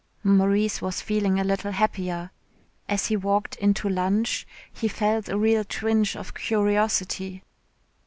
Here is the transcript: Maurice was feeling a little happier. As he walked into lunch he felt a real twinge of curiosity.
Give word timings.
Maurice 0.23 0.81
was 0.81 0.99
feeling 0.99 1.39
a 1.39 1.43
little 1.43 1.73
happier. 1.73 2.31
As 2.89 3.05
he 3.05 3.15
walked 3.15 3.55
into 3.57 3.87
lunch 3.87 4.47
he 4.73 4.87
felt 4.87 5.29
a 5.29 5.37
real 5.37 5.63
twinge 5.63 6.15
of 6.15 6.33
curiosity. 6.33 7.43